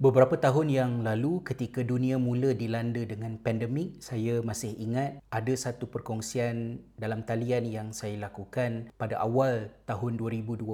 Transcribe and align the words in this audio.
Beberapa 0.00 0.32
tahun 0.32 0.72
yang 0.72 0.92
lalu 1.04 1.44
ketika 1.44 1.84
dunia 1.84 2.16
mula 2.16 2.56
dilanda 2.56 3.04
dengan 3.04 3.36
pandemik, 3.36 4.00
saya 4.00 4.40
masih 4.40 4.72
ingat 4.80 5.20
ada 5.28 5.52
satu 5.52 5.92
perkongsian 5.92 6.80
dalam 6.96 7.20
talian 7.20 7.68
yang 7.68 7.88
saya 7.92 8.16
lakukan 8.16 8.88
pada 8.96 9.20
awal 9.20 9.68
tahun 9.84 10.16
2020 10.16 10.64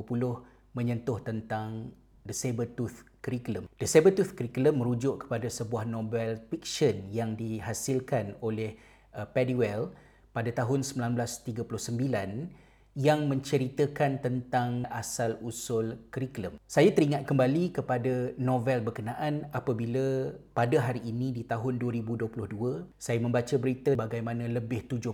menyentuh 0.79 1.19
tentang 1.27 1.91
The 2.23 2.31
Sabertooth 2.31 3.03
Curriculum. 3.19 3.67
The 3.83 3.91
Sabertooth 3.91 4.39
Curriculum 4.39 4.79
merujuk 4.79 5.27
kepada 5.27 5.51
sebuah 5.51 5.91
novel 5.91 6.39
fiction 6.47 7.11
yang 7.11 7.35
dihasilkan 7.35 8.39
oleh 8.39 8.79
uh, 9.11 9.27
Paddy 9.27 9.59
Well 9.59 9.91
pada 10.31 10.55
tahun 10.55 10.87
1939 10.87 11.67
yang 12.97 13.29
menceritakan 13.29 14.25
tentang 14.25 14.89
asal-usul 14.89 16.09
kurikulum. 16.09 16.57
Saya 16.65 16.89
teringat 16.97 17.29
kembali 17.29 17.77
kepada 17.77 18.33
novel 18.41 18.81
berkenaan 18.81 19.53
apabila 19.53 20.33
pada 20.57 20.81
hari 20.81 21.05
ini 21.05 21.29
di 21.37 21.45
tahun 21.45 21.77
2022 21.77 22.33
saya 22.97 23.19
membaca 23.21 23.55
berita 23.61 23.93
bagaimana 23.93 24.49
lebih 24.49 24.89
70% 24.89 25.13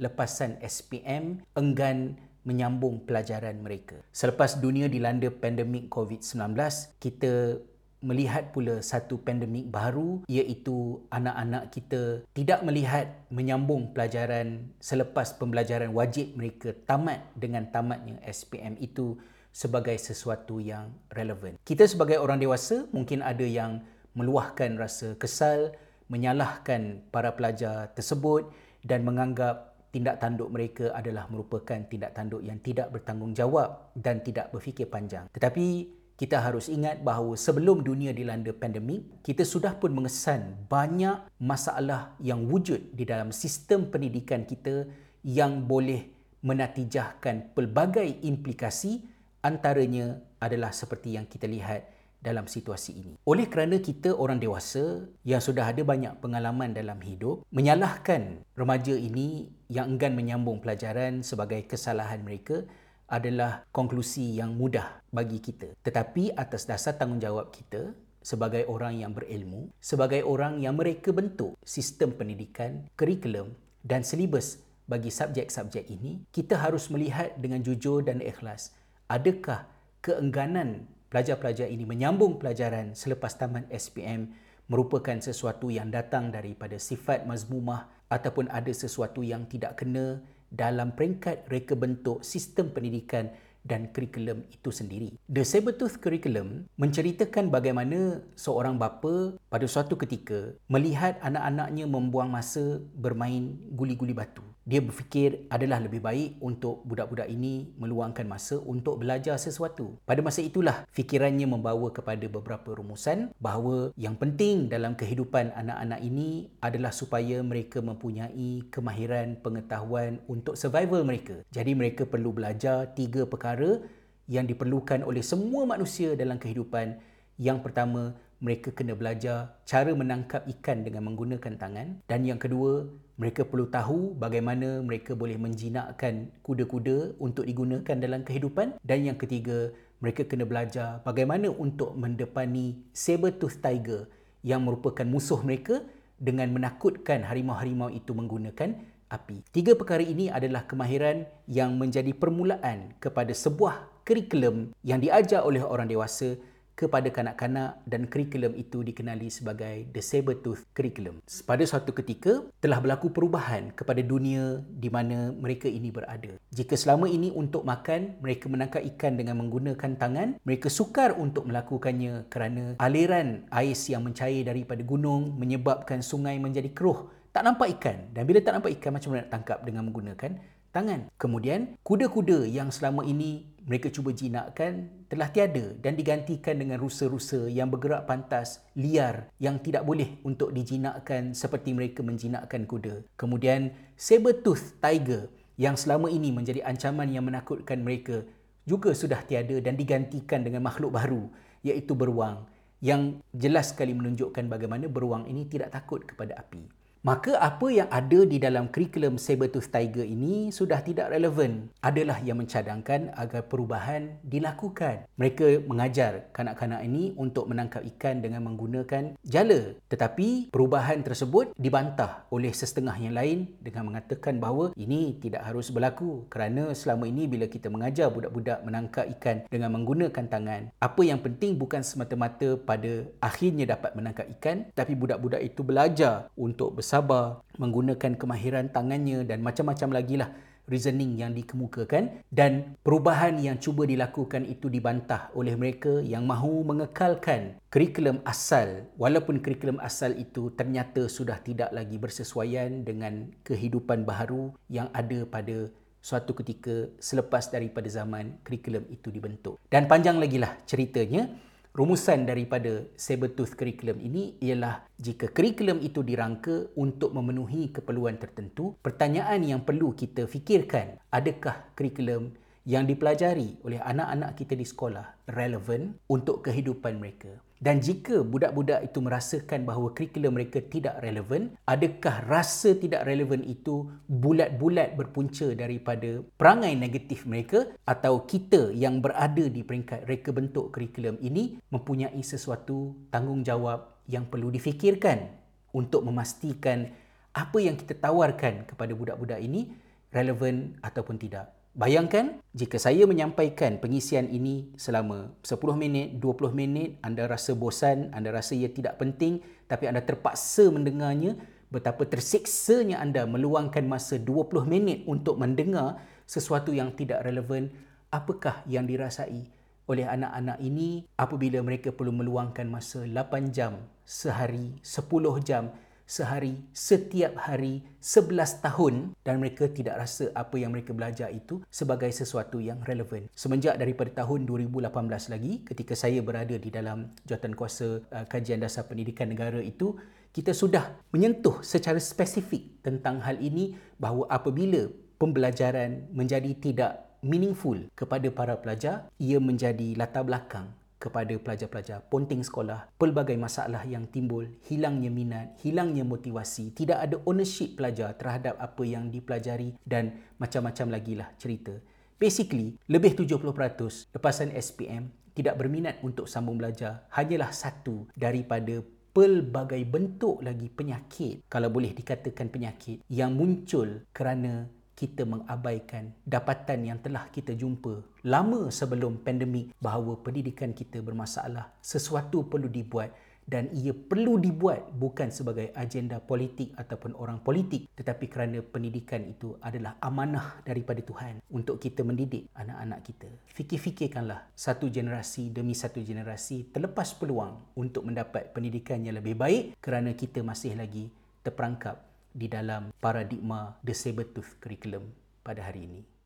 lepasan 0.00 0.56
SPM 0.64 1.44
enggan 1.52 2.16
menyambung 2.48 3.04
pelajaran 3.04 3.60
mereka. 3.60 4.00
Selepas 4.08 4.56
dunia 4.56 4.88
dilanda 4.88 5.28
pandemik 5.28 5.92
COVID-19, 5.92 6.56
kita 6.96 7.60
melihat 7.98 8.54
pula 8.54 8.78
satu 8.78 9.18
pandemik 9.18 9.66
baru 9.66 10.22
iaitu 10.30 11.02
anak-anak 11.10 11.74
kita 11.74 12.22
tidak 12.30 12.62
melihat 12.62 13.10
menyambung 13.28 13.90
pelajaran 13.90 14.70
selepas 14.78 15.34
pembelajaran 15.34 15.90
wajib 15.90 16.38
mereka 16.38 16.70
tamat 16.86 17.26
dengan 17.34 17.66
tamatnya 17.74 18.22
SPM 18.22 18.78
itu 18.78 19.18
sebagai 19.50 19.98
sesuatu 19.98 20.62
yang 20.62 20.94
relevan. 21.10 21.58
Kita 21.66 21.90
sebagai 21.90 22.22
orang 22.22 22.38
dewasa 22.38 22.86
mungkin 22.94 23.26
ada 23.26 23.42
yang 23.42 23.82
meluahkan 24.14 24.78
rasa 24.78 25.18
kesal, 25.18 25.74
menyalahkan 26.06 27.02
para 27.10 27.34
pelajar 27.34 27.90
tersebut 27.98 28.46
dan 28.86 29.02
menganggap 29.02 29.74
tindak 29.90 30.20
tanduk 30.20 30.52
mereka 30.52 30.92
adalah 30.92 31.26
merupakan 31.32 31.80
tindak 31.88 32.12
tanduk 32.12 32.44
yang 32.44 32.60
tidak 32.60 32.92
bertanggungjawab 32.92 33.96
dan 33.96 34.20
tidak 34.20 34.52
berfikir 34.52 34.86
panjang. 34.86 35.26
Tetapi 35.32 35.97
kita 36.18 36.42
harus 36.42 36.66
ingat 36.66 36.98
bahawa 37.06 37.38
sebelum 37.38 37.86
dunia 37.86 38.10
dilanda 38.10 38.50
pandemik, 38.50 39.22
kita 39.22 39.46
sudah 39.46 39.78
pun 39.78 39.94
mengesan 39.94 40.66
banyak 40.66 41.14
masalah 41.38 42.18
yang 42.18 42.42
wujud 42.50 42.90
di 42.90 43.06
dalam 43.06 43.30
sistem 43.30 43.86
pendidikan 43.86 44.42
kita 44.42 44.90
yang 45.22 45.62
boleh 45.62 46.10
menatijahkan 46.42 47.54
pelbagai 47.54 48.26
implikasi 48.26 48.98
antaranya 49.46 50.18
adalah 50.42 50.74
seperti 50.74 51.14
yang 51.14 51.30
kita 51.30 51.46
lihat 51.46 51.86
dalam 52.18 52.50
situasi 52.50 52.98
ini. 52.98 53.14
Oleh 53.22 53.46
kerana 53.46 53.78
kita 53.78 54.10
orang 54.10 54.42
dewasa 54.42 55.06
yang 55.22 55.38
sudah 55.38 55.70
ada 55.70 55.86
banyak 55.86 56.18
pengalaman 56.18 56.74
dalam 56.74 56.98
hidup, 56.98 57.46
menyalahkan 57.54 58.42
remaja 58.58 58.98
ini 58.98 59.46
yang 59.70 59.94
enggan 59.94 60.18
menyambung 60.18 60.58
pelajaran 60.58 61.22
sebagai 61.22 61.62
kesalahan 61.70 62.26
mereka 62.26 62.66
adalah 63.08 63.64
konklusi 63.72 64.36
yang 64.36 64.54
mudah 64.54 65.00
bagi 65.08 65.40
kita. 65.40 65.72
Tetapi 65.80 66.36
atas 66.36 66.68
dasar 66.68 66.94
tanggungjawab 67.00 67.48
kita 67.50 67.96
sebagai 68.20 68.68
orang 68.68 69.00
yang 69.00 69.16
berilmu, 69.16 69.72
sebagai 69.80 70.20
orang 70.22 70.60
yang 70.60 70.76
mereka 70.76 71.10
bentuk 71.10 71.56
sistem 71.64 72.12
pendidikan, 72.12 72.84
kurikulum 72.94 73.56
dan 73.80 74.04
silibus 74.04 74.60
bagi 74.84 75.08
subjek-subjek 75.08 75.88
ini, 75.88 76.28
kita 76.28 76.60
harus 76.60 76.92
melihat 76.92 77.32
dengan 77.40 77.64
jujur 77.64 78.04
dan 78.04 78.20
ikhlas 78.20 78.76
adakah 79.08 79.64
keengganan 80.04 80.84
pelajar-pelajar 81.08 81.66
ini 81.72 81.88
menyambung 81.88 82.36
pelajaran 82.36 82.92
selepas 82.92 83.32
tamat 83.40 83.64
SPM 83.72 84.28
merupakan 84.68 85.16
sesuatu 85.16 85.72
yang 85.72 85.88
datang 85.88 86.28
daripada 86.28 86.76
sifat 86.76 87.24
mazmumah 87.24 87.88
ataupun 88.12 88.52
ada 88.52 88.68
sesuatu 88.68 89.24
yang 89.24 89.48
tidak 89.48 89.80
kena 89.80 90.20
dalam 90.48 90.96
peringkat 90.96 91.48
reka 91.52 91.76
bentuk 91.76 92.24
sistem 92.24 92.72
pendidikan 92.72 93.28
dan 93.68 93.92
kurikulum 93.92 94.48
itu 94.48 94.72
sendiri. 94.72 95.10
The 95.28 95.44
Sabertooth 95.44 96.00
Curriculum 96.00 96.64
menceritakan 96.80 97.52
bagaimana 97.52 98.24
seorang 98.32 98.80
bapa 98.80 99.36
pada 99.52 99.66
suatu 99.68 99.98
ketika 100.00 100.56
melihat 100.72 101.20
anak-anaknya 101.20 101.84
membuang 101.84 102.32
masa 102.32 102.80
bermain 102.96 103.60
guli-guli 103.76 104.16
batu 104.16 104.40
dia 104.68 104.84
berfikir 104.84 105.48
adalah 105.48 105.80
lebih 105.80 106.04
baik 106.04 106.36
untuk 106.44 106.84
budak-budak 106.84 107.24
ini 107.32 107.72
meluangkan 107.80 108.28
masa 108.28 108.60
untuk 108.60 109.00
belajar 109.00 109.40
sesuatu. 109.40 109.96
Pada 110.04 110.20
masa 110.20 110.44
itulah 110.44 110.84
fikirannya 110.92 111.48
membawa 111.48 111.88
kepada 111.88 112.28
beberapa 112.28 112.76
rumusan 112.76 113.32
bahawa 113.40 113.96
yang 113.96 114.12
penting 114.20 114.68
dalam 114.68 114.92
kehidupan 114.92 115.56
anak-anak 115.56 116.04
ini 116.04 116.52
adalah 116.60 116.92
supaya 116.92 117.40
mereka 117.40 117.80
mempunyai 117.80 118.68
kemahiran 118.68 119.40
pengetahuan 119.40 120.20
untuk 120.28 120.52
survival 120.52 121.00
mereka. 121.00 121.40
Jadi 121.48 121.72
mereka 121.72 122.04
perlu 122.04 122.36
belajar 122.36 122.92
tiga 122.92 123.24
perkara 123.24 123.80
yang 124.28 124.44
diperlukan 124.44 125.00
oleh 125.00 125.24
semua 125.24 125.64
manusia 125.64 126.12
dalam 126.12 126.36
kehidupan. 126.36 127.00
Yang 127.40 127.64
pertama, 127.64 128.12
mereka 128.38 128.70
kena 128.70 128.92
belajar 128.92 129.58
cara 129.64 129.90
menangkap 129.96 130.44
ikan 130.60 130.84
dengan 130.86 131.08
menggunakan 131.10 131.56
tangan 131.58 132.04
dan 132.06 132.20
yang 132.22 132.38
kedua 132.38 132.86
mereka 133.18 133.42
perlu 133.42 133.66
tahu 133.66 134.14
bagaimana 134.14 134.78
mereka 134.78 135.18
boleh 135.18 135.34
menjinakkan 135.34 136.30
kuda-kuda 136.46 137.18
untuk 137.18 137.50
digunakan 137.50 137.98
dalam 137.98 138.22
kehidupan 138.22 138.78
dan 138.86 138.98
yang 139.02 139.18
ketiga 139.18 139.74
mereka 139.98 140.22
kena 140.22 140.46
belajar 140.46 141.02
bagaimana 141.02 141.50
untuk 141.50 141.98
mendepani 141.98 142.78
saber-tooth 142.94 143.58
tiger 143.58 144.06
yang 144.46 144.62
merupakan 144.62 145.02
musuh 145.02 145.42
mereka 145.42 145.82
dengan 146.14 146.54
menakutkan 146.54 147.26
harimau-harimau 147.26 147.90
itu 147.90 148.14
menggunakan 148.14 148.78
api. 149.10 149.42
Tiga 149.50 149.74
perkara 149.74 150.06
ini 150.06 150.30
adalah 150.30 150.62
kemahiran 150.70 151.26
yang 151.50 151.74
menjadi 151.74 152.14
permulaan 152.14 152.94
kepada 153.02 153.34
sebuah 153.34 154.06
kurikulum 154.06 154.70
yang 154.86 155.02
diajar 155.02 155.42
oleh 155.42 155.60
orang 155.60 155.90
dewasa 155.90 156.38
kepada 156.78 157.10
kanak-kanak 157.10 157.82
dan 157.90 158.06
kurikulum 158.06 158.54
itu 158.54 158.86
dikenali 158.86 159.26
sebagai 159.26 159.90
The 159.90 159.98
Sabertooth 159.98 160.62
Curriculum. 160.70 161.18
Pada 161.42 161.66
suatu 161.66 161.90
ketika 161.90 162.46
telah 162.62 162.78
berlaku 162.78 163.10
perubahan 163.10 163.74
kepada 163.74 163.98
dunia 163.98 164.62
di 164.70 164.86
mana 164.86 165.34
mereka 165.34 165.66
ini 165.66 165.90
berada. 165.90 166.38
Jika 166.54 166.78
selama 166.78 167.10
ini 167.10 167.34
untuk 167.34 167.66
makan 167.66 168.22
mereka 168.22 168.46
menangkap 168.46 168.86
ikan 168.94 169.18
dengan 169.18 169.42
menggunakan 169.42 169.98
tangan, 169.98 170.38
mereka 170.46 170.70
sukar 170.70 171.18
untuk 171.18 171.50
melakukannya 171.50 172.30
kerana 172.30 172.78
aliran 172.78 173.42
ais 173.50 173.90
yang 173.90 174.06
mencair 174.06 174.46
daripada 174.46 174.86
gunung 174.86 175.34
menyebabkan 175.34 175.98
sungai 175.98 176.38
menjadi 176.38 176.70
keruh. 176.70 177.10
Tak 177.34 177.42
nampak 177.42 177.74
ikan 177.82 178.14
dan 178.14 178.22
bila 178.22 178.38
tak 178.38 178.54
nampak 178.54 178.78
ikan 178.78 178.94
macam 178.94 179.10
mana 179.10 179.26
nak 179.26 179.30
tangkap 179.34 179.58
dengan 179.66 179.82
menggunakan 179.90 180.32
tangan. 180.70 181.10
Kemudian 181.18 181.74
kuda-kuda 181.82 182.44
yang 182.46 182.68
selama 182.70 183.02
ini 183.02 183.57
mereka 183.68 183.92
cuba 183.92 184.16
jinakkan 184.16 184.88
telah 185.12 185.28
tiada 185.28 185.76
dan 185.84 185.92
digantikan 185.92 186.56
dengan 186.56 186.80
rusa-rusa 186.80 187.52
yang 187.52 187.68
bergerak 187.68 188.08
pantas, 188.08 188.64
liar 188.72 189.28
yang 189.36 189.60
tidak 189.60 189.84
boleh 189.84 190.16
untuk 190.24 190.56
dijinakkan 190.56 191.36
seperti 191.36 191.76
mereka 191.76 192.00
menjinakkan 192.00 192.64
kuda. 192.64 193.04
Kemudian 193.20 193.76
saber-tooth 194.00 194.80
tiger 194.80 195.28
yang 195.60 195.76
selama 195.76 196.08
ini 196.08 196.32
menjadi 196.32 196.64
ancaman 196.64 197.12
yang 197.12 197.28
menakutkan 197.28 197.84
mereka 197.84 198.24
juga 198.64 198.96
sudah 198.96 199.20
tiada 199.20 199.60
dan 199.60 199.76
digantikan 199.76 200.40
dengan 200.40 200.64
makhluk 200.64 200.96
baru 200.96 201.28
iaitu 201.60 201.92
beruang 201.92 202.48
yang 202.78 203.18
jelas 203.34 203.74
sekali 203.74 203.90
menunjukkan 203.92 204.46
bagaimana 204.46 204.86
beruang 204.86 205.26
ini 205.26 205.44
tidak 205.50 205.74
takut 205.74 206.06
kepada 206.06 206.38
api. 206.38 206.77
Maka 207.06 207.38
apa 207.38 207.70
yang 207.70 207.86
ada 207.94 208.26
di 208.26 208.42
dalam 208.42 208.66
kurikulum 208.74 209.22
Sabertooth 209.22 209.70
Tiger 209.70 210.02
ini 210.02 210.50
sudah 210.50 210.82
tidak 210.82 211.14
relevan. 211.14 211.70
Adalah 211.78 212.18
yang 212.26 212.42
mencadangkan 212.42 213.14
agar 213.14 213.46
perubahan 213.46 214.18
dilakukan. 214.26 215.06
Mereka 215.14 215.62
mengajar 215.70 216.26
kanak-kanak 216.34 216.82
ini 216.82 217.14
untuk 217.14 217.46
menangkap 217.46 217.86
ikan 217.94 218.18
dengan 218.18 218.42
menggunakan 218.50 219.14
jala. 219.22 219.78
Tetapi 219.86 220.50
perubahan 220.50 221.06
tersebut 221.06 221.54
dibantah 221.54 222.26
oleh 222.34 222.50
sesetengah 222.50 222.98
yang 222.98 223.14
lain 223.14 223.46
dengan 223.62 223.86
mengatakan 223.86 224.42
bahawa 224.42 224.74
ini 224.74 225.14
tidak 225.22 225.46
harus 225.46 225.70
berlaku 225.70 226.26
kerana 226.26 226.74
selama 226.74 227.06
ini 227.06 227.30
bila 227.30 227.46
kita 227.46 227.70
mengajar 227.70 228.10
budak-budak 228.10 228.58
menangkap 228.66 229.06
ikan 229.18 229.46
dengan 229.46 229.70
menggunakan 229.78 230.26
tangan, 230.26 230.62
apa 230.82 231.02
yang 231.06 231.22
penting 231.22 231.54
bukan 231.54 231.86
semata-mata 231.86 232.58
pada 232.58 233.06
akhirnya 233.22 233.70
dapat 233.70 233.94
menangkap 233.94 234.26
ikan 234.38 234.66
tapi 234.74 234.98
budak-budak 234.98 235.40
itu 235.40 235.62
belajar 235.62 236.26
untuk 236.34 236.74
bersabar, 236.88 237.44
menggunakan 237.60 238.16
kemahiran 238.16 238.72
tangannya 238.72 239.20
dan 239.28 239.44
macam-macam 239.44 239.92
lagi 239.92 240.16
lah 240.16 240.32
reasoning 240.72 241.20
yang 241.20 241.36
dikemukakan 241.36 242.24
dan 242.32 242.80
perubahan 242.80 243.36
yang 243.36 243.60
cuba 243.60 243.84
dilakukan 243.84 244.48
itu 244.48 244.72
dibantah 244.72 245.28
oleh 245.36 245.52
mereka 245.52 246.00
yang 246.00 246.24
mahu 246.24 246.64
mengekalkan 246.64 247.60
kurikulum 247.68 248.24
asal 248.24 248.88
walaupun 248.96 249.44
kurikulum 249.44 249.76
asal 249.84 250.16
itu 250.16 250.48
ternyata 250.56 251.12
sudah 251.12 251.36
tidak 251.44 251.68
lagi 251.76 252.00
bersesuaian 252.00 252.88
dengan 252.88 253.36
kehidupan 253.44 254.08
baharu 254.08 254.56
yang 254.72 254.88
ada 254.96 255.28
pada 255.28 255.68
suatu 256.00 256.32
ketika 256.32 256.88
selepas 256.96 257.52
daripada 257.52 257.84
zaman 257.92 258.40
kurikulum 258.48 258.88
itu 258.88 259.12
dibentuk. 259.12 259.60
Dan 259.68 259.84
panjang 259.84 260.16
lagi 260.16 260.40
lah 260.40 260.56
ceritanya, 260.64 261.28
rumusan 261.78 262.26
daripada 262.26 262.90
saber-tooth 262.98 263.54
curriculum 263.54 264.02
ini 264.02 264.34
ialah 264.42 264.82
jika 264.98 265.30
kurikulum 265.30 265.78
itu 265.78 266.02
dirangka 266.02 266.74
untuk 266.74 267.14
memenuhi 267.14 267.70
keperluan 267.70 268.18
tertentu, 268.18 268.74
pertanyaan 268.82 269.38
yang 269.46 269.62
perlu 269.62 269.94
kita 269.94 270.26
fikirkan, 270.26 270.98
adakah 271.14 271.70
kurikulum 271.78 272.34
yang 272.68 272.84
dipelajari 272.84 273.64
oleh 273.64 273.80
anak-anak 273.80 274.36
kita 274.36 274.52
di 274.52 274.68
sekolah 274.68 275.24
relevan 275.32 275.96
untuk 276.04 276.44
kehidupan 276.44 277.00
mereka? 277.00 277.32
Dan 277.58 277.82
jika 277.82 278.22
budak-budak 278.22 278.86
itu 278.86 279.02
merasakan 279.02 279.66
bahawa 279.66 279.90
kurikulum 279.90 280.38
mereka 280.38 280.62
tidak 280.62 281.02
relevan, 281.02 281.58
adakah 281.66 282.22
rasa 282.30 282.78
tidak 282.78 283.02
relevan 283.02 283.42
itu 283.42 283.90
bulat-bulat 284.06 284.94
berpunca 284.94 285.50
daripada 285.58 286.22
perangai 286.38 286.78
negatif 286.78 287.26
mereka 287.26 287.66
atau 287.82 288.22
kita 288.22 288.70
yang 288.70 289.02
berada 289.02 289.42
di 289.50 289.66
peringkat 289.66 290.06
reka 290.06 290.30
bentuk 290.30 290.70
kurikulum 290.70 291.18
ini 291.18 291.58
mempunyai 291.74 292.20
sesuatu 292.22 292.94
tanggungjawab 293.10 294.06
yang 294.06 294.30
perlu 294.30 294.54
difikirkan 294.54 295.26
untuk 295.74 296.06
memastikan 296.06 296.94
apa 297.34 297.58
yang 297.58 297.74
kita 297.74 297.98
tawarkan 297.98 298.70
kepada 298.70 298.94
budak-budak 298.94 299.42
ini 299.42 299.74
relevan 300.14 300.78
ataupun 300.78 301.18
tidak. 301.18 301.57
Bayangkan 301.78 302.42
jika 302.58 302.74
saya 302.74 303.06
menyampaikan 303.06 303.78
pengisian 303.78 304.26
ini 304.34 304.74
selama 304.74 305.30
10 305.46 305.78
minit, 305.78 306.18
20 306.18 306.50
minit, 306.50 306.98
anda 307.06 307.30
rasa 307.30 307.54
bosan, 307.54 308.10
anda 308.10 308.34
rasa 308.34 308.58
ia 308.58 308.66
tidak 308.66 308.98
penting 308.98 309.38
tapi 309.70 309.86
anda 309.86 310.02
terpaksa 310.02 310.74
mendengarnya, 310.74 311.38
betapa 311.70 312.02
tersiksanya 312.02 312.98
anda 312.98 313.30
meluangkan 313.30 313.86
masa 313.86 314.18
20 314.18 314.66
minit 314.66 315.06
untuk 315.06 315.38
mendengar 315.38 316.02
sesuatu 316.26 316.74
yang 316.74 316.98
tidak 316.98 317.22
relevan, 317.22 317.70
apakah 318.10 318.58
yang 318.66 318.82
dirasai 318.82 319.46
oleh 319.86 320.02
anak-anak 320.02 320.58
ini 320.58 321.06
apabila 321.14 321.62
mereka 321.62 321.94
perlu 321.94 322.10
meluangkan 322.10 322.66
masa 322.66 323.06
8 323.06 323.54
jam 323.54 323.78
sehari, 324.02 324.82
10 324.82 325.46
jam 325.46 325.70
sehari, 326.08 326.56
setiap 326.72 327.36
hari, 327.36 327.84
11 328.00 328.64
tahun 328.64 329.12
dan 329.20 329.36
mereka 329.36 329.68
tidak 329.68 330.00
rasa 330.00 330.32
apa 330.32 330.56
yang 330.56 330.72
mereka 330.72 330.96
belajar 330.96 331.28
itu 331.28 331.60
sebagai 331.68 332.08
sesuatu 332.08 332.56
yang 332.56 332.80
relevan. 332.80 333.28
Semenjak 333.36 333.76
daripada 333.76 334.24
tahun 334.24 334.48
2018 334.48 334.88
lagi 335.28 335.60
ketika 335.68 335.92
saya 335.92 336.24
berada 336.24 336.56
di 336.56 336.72
dalam 336.72 337.12
kuasa 337.52 338.00
uh, 338.00 338.24
kajian 338.24 338.64
dasar 338.64 338.88
pendidikan 338.88 339.28
negara 339.28 339.60
itu, 339.60 340.00
kita 340.32 340.56
sudah 340.56 340.96
menyentuh 341.12 341.60
secara 341.60 342.00
spesifik 342.00 342.80
tentang 342.80 343.20
hal 343.20 343.36
ini 343.44 343.76
bahawa 344.00 344.32
apabila 344.32 344.88
pembelajaran 345.20 346.08
menjadi 346.16 346.56
tidak 346.56 346.92
meaningful 347.20 347.76
kepada 347.92 348.30
para 348.32 348.54
pelajar, 348.56 349.10
ia 349.20 349.36
menjadi 349.42 349.98
latar 349.98 350.24
belakang 350.24 350.77
kepada 350.98 351.32
pelajar-pelajar 351.38 352.04
ponting 352.10 352.42
sekolah, 352.42 352.90
pelbagai 352.98 353.38
masalah 353.38 353.86
yang 353.86 354.10
timbul, 354.10 354.44
hilangnya 354.66 355.08
minat, 355.08 355.54
hilangnya 355.62 356.02
motivasi, 356.02 356.74
tidak 356.74 356.98
ada 357.00 357.16
ownership 357.24 357.78
pelajar 357.78 358.18
terhadap 358.18 358.58
apa 358.58 358.82
yang 358.82 359.08
dipelajari 359.08 359.78
dan 359.86 360.18
macam-macam 360.42 360.86
lagi 360.92 361.14
lah 361.14 361.30
cerita. 361.38 361.78
Basically, 362.18 362.74
lebih 362.90 363.14
70% 363.14 364.10
lepasan 364.10 364.50
SPM 364.50 365.06
tidak 365.38 365.54
berminat 365.54 366.02
untuk 366.02 366.26
sambung 366.26 366.58
belajar 366.58 367.06
hanyalah 367.14 367.54
satu 367.54 368.10
daripada 368.18 368.82
pelbagai 369.14 369.82
bentuk 369.86 370.42
lagi 370.42 370.66
penyakit, 370.70 371.46
kalau 371.46 371.70
boleh 371.70 371.94
dikatakan 371.94 372.50
penyakit, 372.50 373.06
yang 373.10 373.34
muncul 373.34 374.02
kerana 374.10 374.66
kita 374.98 375.22
mengabaikan 375.22 376.10
dapatan 376.26 376.90
yang 376.90 376.98
telah 376.98 377.30
kita 377.30 377.54
jumpa 377.54 378.02
lama 378.26 378.66
sebelum 378.66 379.22
pandemik 379.22 379.70
bahawa 379.78 380.18
pendidikan 380.18 380.74
kita 380.74 380.98
bermasalah. 380.98 381.70
Sesuatu 381.78 382.42
perlu 382.50 382.66
dibuat 382.66 383.14
dan 383.48 383.70
ia 383.72 383.94
perlu 383.94 384.36
dibuat 384.36 384.92
bukan 384.92 385.30
sebagai 385.30 385.72
agenda 385.72 386.18
politik 386.20 386.74
ataupun 386.76 387.16
orang 387.16 387.40
politik 387.40 387.88
tetapi 387.96 388.28
kerana 388.28 388.60
pendidikan 388.60 389.24
itu 389.24 389.56
adalah 389.64 389.96
amanah 390.04 390.60
daripada 390.66 391.00
Tuhan 391.00 391.40
untuk 391.48 391.80
kita 391.80 392.04
mendidik 392.04 392.50
anak-anak 392.52 393.00
kita. 393.06 393.30
Fikir-fikirkanlah 393.54 394.52
satu 394.52 394.92
generasi 394.92 395.54
demi 395.54 395.72
satu 395.72 396.02
generasi 396.04 396.74
terlepas 396.74 397.14
peluang 397.16 397.72
untuk 397.78 398.04
mendapat 398.04 398.52
pendidikan 398.52 399.00
yang 399.00 399.16
lebih 399.16 399.38
baik 399.38 399.78
kerana 399.80 400.12
kita 400.12 400.44
masih 400.44 400.76
lagi 400.76 401.08
terperangkap 401.40 402.07
di 402.38 402.46
dalam 402.46 402.94
paradigma 403.02 403.74
the 403.82 403.90
saber 403.90 404.22
tooth 404.30 404.62
curriculum 404.62 405.10
pada 405.42 405.66
hari 405.66 405.90
ini. 405.90 406.17